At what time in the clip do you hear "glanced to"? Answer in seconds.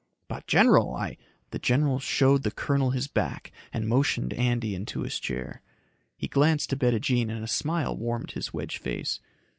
6.27-6.75